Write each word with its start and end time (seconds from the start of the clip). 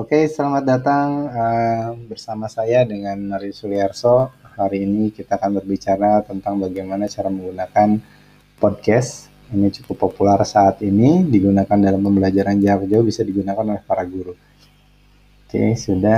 Oke, 0.00 0.24
selamat 0.32 0.64
datang 0.64 1.28
uh, 1.28 1.92
bersama 2.08 2.48
saya 2.48 2.88
dengan 2.88 3.20
Mari 3.20 3.52
Suliarso. 3.52 4.32
Hari 4.56 4.88
ini 4.88 5.12
kita 5.12 5.36
akan 5.36 5.60
berbicara 5.60 6.24
tentang 6.24 6.56
bagaimana 6.56 7.04
cara 7.04 7.28
menggunakan 7.28 8.00
podcast. 8.56 9.28
Ini 9.52 9.68
cukup 9.68 10.08
populer 10.08 10.40
saat 10.48 10.80
ini, 10.80 11.20
digunakan 11.28 11.76
dalam 11.76 12.00
pembelajaran 12.00 12.56
jarak 12.64 12.88
jauh, 12.88 13.04
bisa 13.04 13.20
digunakan 13.28 13.60
oleh 13.60 13.84
para 13.84 14.00
guru. 14.08 14.32
Oke, 15.44 15.76
sudah. 15.76 16.08